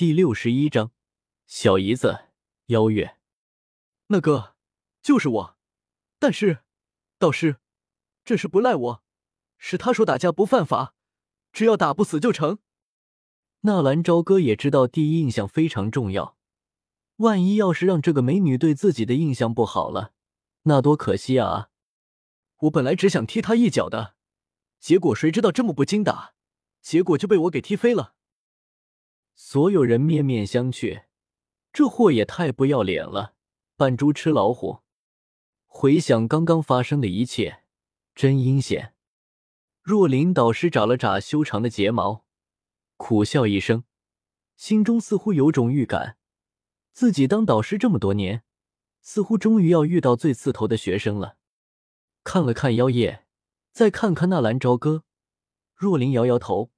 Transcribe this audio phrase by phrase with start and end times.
[0.00, 0.92] 第六十一章，
[1.46, 2.30] 小姨子
[2.68, 3.18] 邀月。
[4.06, 4.54] 那个
[5.02, 5.58] 就是我，
[6.18, 6.60] 但是
[7.18, 7.56] 道师，
[8.24, 9.02] 这事不赖我，
[9.58, 10.94] 是他说打架不犯法，
[11.52, 12.60] 只要打不死就成。
[13.60, 16.38] 纳兰朝歌也知道第一印象非常重要，
[17.16, 20.14] 万一要是让这个美女对自己的印象不好了，
[20.62, 21.68] 那多可惜啊！
[22.60, 24.14] 我本来只想踢他一脚的，
[24.78, 26.32] 结果谁知道这么不经打，
[26.80, 28.14] 结果就被我给踢飞了。
[29.42, 31.04] 所有人面面相觑，
[31.72, 33.34] 这货也太不要脸了，
[33.74, 34.80] 扮猪吃老虎。
[35.66, 37.62] 回想刚刚发生的一切，
[38.14, 38.94] 真阴险。
[39.80, 42.26] 若琳导师眨了眨修长的睫毛，
[42.98, 43.84] 苦笑一声，
[44.56, 46.18] 心中似乎有种预感，
[46.92, 48.44] 自己当导师这么多年，
[49.00, 51.38] 似乎终于要遇到最刺头的学生了。
[52.22, 53.24] 看了看妖夜，
[53.72, 55.04] 再看看纳兰朝歌，
[55.74, 56.70] 若琳摇摇头。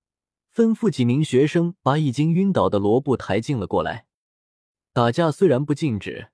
[0.54, 4.06] 吩咐几名学生把已经晕倒的罗布抬进了过来。
[4.92, 6.28] 打架虽然不禁止，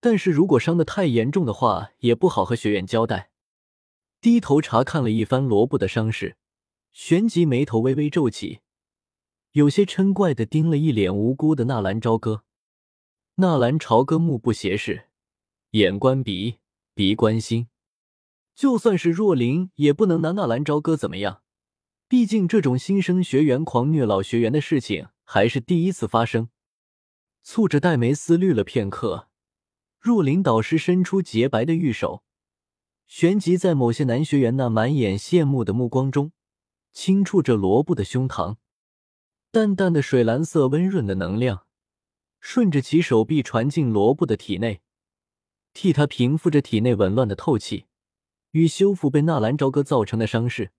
[0.00, 3.30] 但是如果伤得太严重的话，也不好和学院交代。
[4.20, 6.36] 低头查看了一番罗布的伤势，
[6.92, 8.58] 旋即眉头微微皱起，
[9.52, 12.42] 有些嗔怪的盯了一脸无辜的纳兰朝歌。
[13.36, 15.10] 纳兰朝歌目不斜视，
[15.70, 16.58] 眼观鼻，
[16.92, 17.68] 鼻观心，
[18.56, 21.43] 就算是若琳也不能拿纳兰朝歌怎么样。
[22.16, 26.48] 毕竟，这种新生学员狂虐老学员的事情还是第一次发生。
[27.44, 29.28] 蹙着黛眉思虑了片刻，
[29.98, 32.22] 若琳导师伸出洁白的玉手，
[33.08, 36.30] 旋即在某些男学员那满眼羡慕的目光中，
[36.92, 38.58] 轻触着罗布的胸膛。
[39.50, 41.66] 淡淡的水蓝色、温润的能量，
[42.38, 44.82] 顺着其手臂传进罗布的体内，
[45.72, 47.86] 替他平复着体内紊乱的透气，
[48.52, 50.70] 与修复被纳兰朝歌造成的伤势。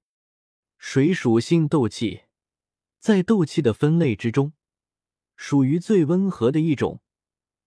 [0.88, 2.26] 水属性斗气，
[3.00, 4.54] 在斗气的分类之中，
[5.36, 7.02] 属于最温和的一种。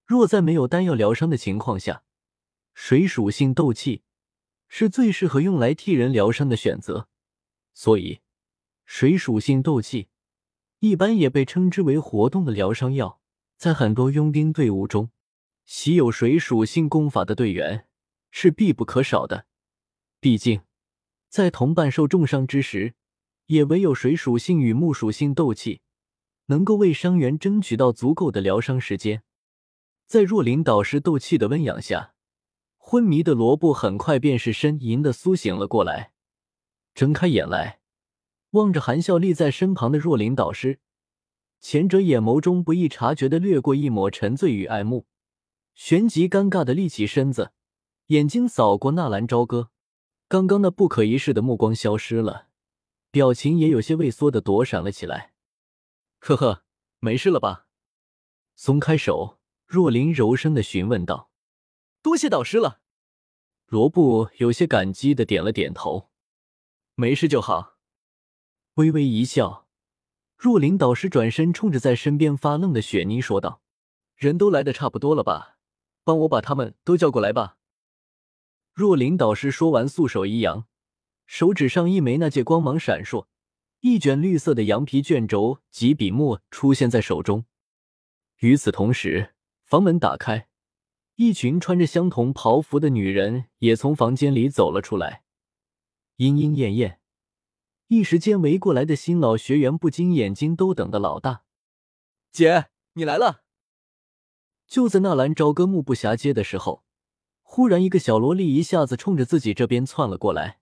[0.07, 2.05] 若在没有丹药疗伤的情况下，
[2.75, 4.05] 水属性斗气
[4.69, 7.09] 是最适合用来替人疗伤的选择。
[7.75, 8.21] 所以，
[8.87, 10.09] 水属性斗气
[10.79, 13.21] 一般也被称之为活动的疗伤药。
[13.57, 15.11] 在很多佣兵队伍中，
[15.65, 17.89] 习有水属性功法的队员
[18.31, 19.47] 是必不可少的。
[20.21, 20.63] 毕竟，
[21.29, 22.95] 在同伴受重伤之时，
[23.49, 25.81] 也唯有水属性与木属性斗气，
[26.47, 29.23] 能够为伤员争取到足够的疗伤时间。
[30.07, 32.13] 在若琳导师斗气的温养下，
[32.77, 36.13] 昏迷的罗布很快便是呻吟的苏醒了过来，
[36.95, 37.81] 睁开眼来，
[38.51, 40.81] 望着含笑立在身旁的若琳导师，
[41.59, 45.07] 前者眼眸中不易察觉的掠过一抹沉醉与爱慕，
[45.75, 47.53] 旋即尴尬的立起身子，
[48.09, 49.71] 眼睛扫过纳兰朝歌，
[50.29, 52.48] 刚刚那不可一世的目光消失了。
[53.11, 55.35] 表情也有些畏缩的躲闪了起来。
[56.19, 56.65] 呵呵，
[56.99, 57.67] 没事了吧？
[58.55, 61.31] 松开手，若琳柔声的询问道
[62.03, 62.81] ：“多谢导师了。”
[63.67, 66.11] 罗布有些感激的点了点头
[66.97, 67.77] ：“没事就好。”
[68.75, 69.67] 微微一笑，
[70.37, 73.63] 若琳导师转身冲着在身边发愣的雪妮说道
[74.17, 75.59] ：“人都来的差不多了吧？
[76.05, 77.59] 帮我把他们都叫过来吧。”
[78.73, 80.67] 若琳导师说完，素手一扬。
[81.29, 83.27] 手指上一枚那戒光芒闪烁，
[83.81, 87.45] 一卷绿色的羊皮卷轴及笔墨出现在手中。
[88.39, 90.49] 与此同时，房门打开，
[91.17, 95.23] 一群穿着相同袍服的女人也从房间里走了出来，
[96.17, 96.99] 莺莺燕燕。
[97.89, 101.43] 一时间，围过来的新老学员不禁眼睛都瞪得老大。
[102.33, 103.43] 姐，你来了！
[104.67, 106.85] 就在纳兰朝歌目不暇接的时候，
[107.43, 110.61] 忽然一个小萝莉一下子冲着自己这边窜了过来。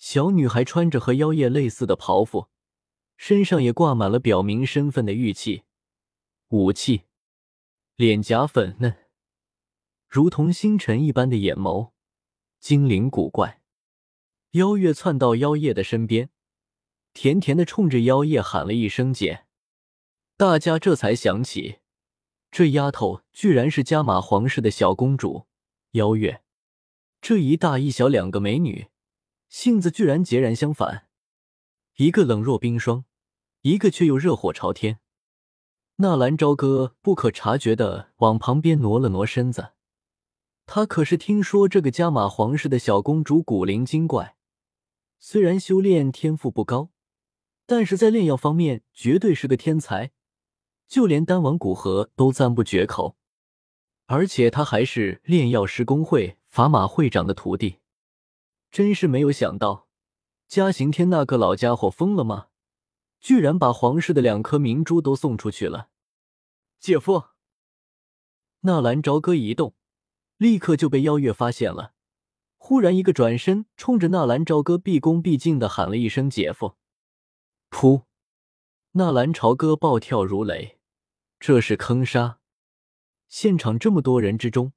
[0.00, 2.48] 小女孩穿着和妖夜类似的袍服，
[3.18, 5.64] 身上也挂满了表明身份的玉器、
[6.48, 7.02] 武器，
[7.96, 8.96] 脸颊粉嫩，
[10.08, 11.90] 如同星辰一般的眼眸，
[12.58, 13.60] 精灵古怪。
[14.52, 16.30] 妖月窜到妖夜的身边，
[17.12, 19.44] 甜甜的冲着妖夜喊了一声“姐”，
[20.38, 21.80] 大家这才想起，
[22.50, 25.46] 这丫头居然是加玛皇室的小公主
[25.90, 26.42] 妖月。
[27.20, 28.88] 这一大一小两个美女。
[29.50, 31.08] 性子居然截然相反，
[31.96, 33.04] 一个冷若冰霜，
[33.62, 35.00] 一个却又热火朝天。
[35.96, 39.72] 纳兰朝歌不可察觉的往旁边挪了挪身子，
[40.66, 44.36] 他可是听说这个加玛皇室的小公主古灵精怪，
[45.18, 46.90] 虽然修炼天赋不高，
[47.66, 50.12] 但是在炼药方面绝对是个天才，
[50.86, 53.16] 就连丹王古河都赞不绝口。
[54.06, 57.79] 而且他还是炼药师工会法马会长的徒弟。
[58.70, 59.88] 真是没有想到，
[60.46, 62.48] 嘉刑天那个老家伙疯了吗？
[63.20, 65.90] 居然把皇室的两颗明珠都送出去了。
[66.78, 67.24] 姐夫。
[68.60, 69.74] 纳兰朝歌一动，
[70.36, 71.94] 立刻就被邀月发现了。
[72.56, 76.76] 忽然一个转身，冲着纳兰朝歌毕恭毕敬的喊了一声“姐夫”。
[77.70, 78.04] 噗！
[78.92, 80.78] 纳兰朝歌暴跳如雷，
[81.38, 82.40] 这是坑杀！
[83.28, 84.72] 现场这么多人之中，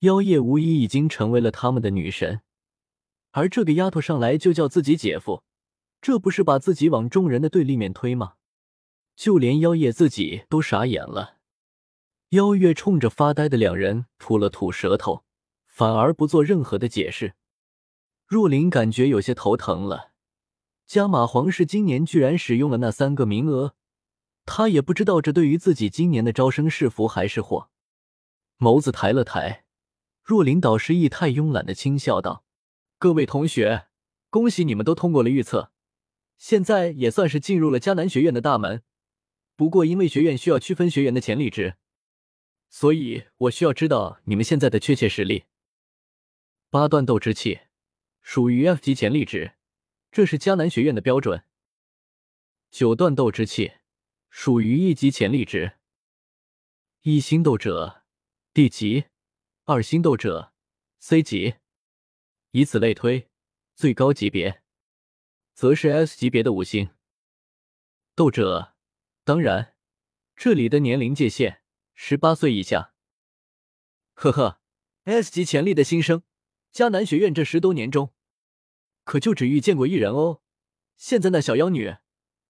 [0.00, 2.42] 妖夜无疑已经成为了他们的女神，
[3.38, 5.44] 而这个丫头上来就叫自己姐夫，
[6.00, 8.32] 这不是把自己往众人的对立面推吗？
[9.14, 11.36] 就连妖夜自己都傻眼了。
[12.30, 15.24] 妖月冲着发呆的两人吐了吐舌头，
[15.66, 17.34] 反而不做任何的解释。
[18.26, 20.10] 若琳感觉有些头疼了。
[20.84, 23.76] 加玛皇室今年居然使用了那三个名额，
[24.44, 27.70] 他也不知道这对于自己今年的招生是福还是祸。
[28.58, 29.64] 眸子抬了抬，
[30.24, 32.42] 若琳导师意态慵懒的轻笑道
[32.98, 33.86] ：“各位同学，
[34.28, 35.72] 恭喜你们都通过了预测，
[36.36, 38.82] 现在也算是进入了迦南学院的大门。
[39.54, 41.76] 不过因为学院需要区分学员的潜力值，
[42.68, 45.44] 所以我需要知道你们现在的确切实力。
[46.70, 47.60] 八段斗之气
[48.20, 49.52] 属于 F 级潜力值。”
[50.10, 51.44] 这是迦南学院的标准。
[52.70, 53.74] 九段斗之气
[54.30, 55.74] 属于一级潜力值，
[57.02, 58.02] 一星斗者
[58.54, 59.04] D 级，
[59.64, 60.54] 二星斗者
[60.98, 61.56] C 级，
[62.52, 63.28] 以此类推，
[63.74, 64.62] 最高级别
[65.52, 66.90] 则是 S 级别的五星
[68.14, 68.74] 斗者。
[69.24, 69.74] 当然，
[70.34, 71.62] 这里的年龄界限
[71.94, 72.94] 十八岁以下。
[74.14, 74.60] 呵呵
[75.04, 76.22] ，S 级潜力的新生，
[76.72, 78.14] 迦南学院这十多年中。
[79.04, 80.40] 可就只遇见过一人哦，
[80.96, 81.96] 现在那小妖女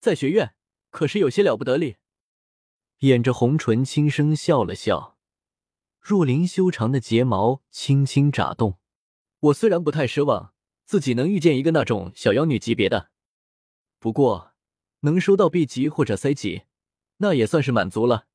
[0.01, 0.55] 在学院
[0.91, 1.97] 可是有些了不得哩。
[2.99, 5.19] 掩着红唇轻声笑了笑，
[6.01, 8.79] 若琳修长的睫毛轻轻眨动。
[9.40, 10.52] 我虽然不太奢望
[10.85, 13.11] 自己能遇见一个那种小妖女级别的，
[13.99, 14.52] 不过
[15.00, 16.62] 能收到 B 级或者 C 级，
[17.19, 18.26] 那也算是满足了。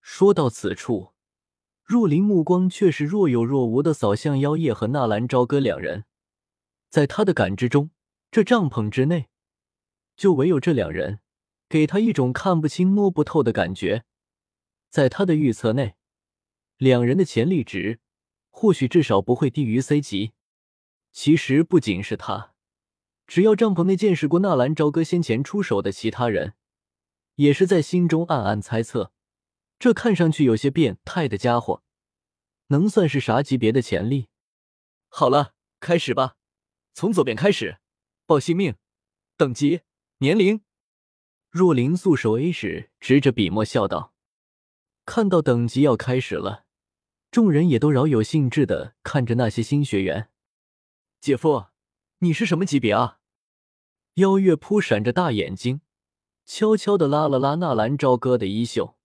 [0.00, 1.12] 说到此处，
[1.82, 6.04] 若琳目光却是若有若无的扫向妖夜和纳兰朝歌两人。
[6.90, 7.90] 在他的感知中，
[8.30, 9.28] 这帐篷之内
[10.16, 11.20] 就唯有这两人，
[11.68, 14.04] 给他一种看不清、摸不透的感觉。
[14.90, 15.96] 在他的预测内，
[16.78, 18.00] 两人的潜力值
[18.60, 20.32] 或许至少不会低于 C 级。
[21.12, 22.54] 其实不仅是他，
[23.24, 26.54] 只要帐篷内见识过纳兰朝歌先前出手的其他人，
[27.36, 29.12] 也是在心中暗暗猜测：
[29.78, 31.84] 这看上去有些变态的家伙，
[32.66, 34.26] 能算是啥级别的潜力？
[35.08, 36.34] 好了，开始吧。
[36.94, 37.78] 从左边开始，
[38.26, 38.74] 报姓名、
[39.36, 39.82] 等级、
[40.18, 40.62] 年龄。
[41.48, 44.12] 若琳素手 A 时，指着笔墨笑道
[45.06, 46.64] ：“看到等级要开始了，
[47.30, 50.30] 众人也都饶有兴致的看着那些新学员。
[51.20, 51.66] 姐夫，
[52.20, 53.18] 你是什么级别啊？”
[54.14, 55.80] 妖月扑闪着大眼睛，
[56.44, 58.96] 悄悄的拉了拉纳兰朝歌的衣袖。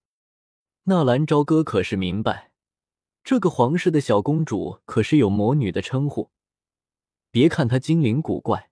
[0.83, 2.51] 纳兰朝歌可是明白，
[3.23, 6.31] 这个皇室的小公主可是有魔女的称呼。
[7.29, 8.69] 别看她精灵古怪，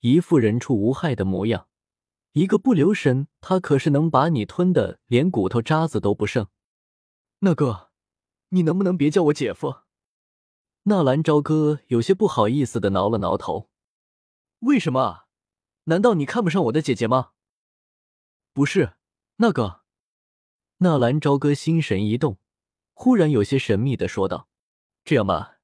[0.00, 1.68] 一副人畜无害的模样，
[2.32, 6.48] 一个不留神，她可是能把你吞的连骨头渣子都不剩。
[7.40, 7.91] 那个，
[8.54, 9.76] 你能不能别叫我姐夫？
[10.82, 13.70] 纳兰朝歌有些不好意思的挠了挠头。
[14.60, 15.24] 为什么？
[15.84, 17.30] 难道你看不上我的姐姐吗？
[18.52, 18.92] 不是，
[19.36, 19.80] 那个。
[20.78, 22.36] 纳兰朝歌心神一动，
[22.92, 24.48] 忽然有些神秘的说道
[25.02, 25.56] ：“这样吧。”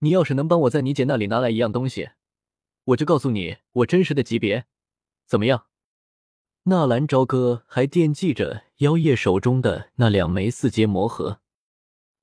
[0.00, 2.12] 你要是能帮我在你姐那里拿来一样东西，
[2.84, 4.64] 我就告诉你我真实的级别，
[5.26, 5.66] 怎么样？
[6.62, 11.41] 纳兰朝歌还惦记着妖夜手中的那两枚四阶魔核。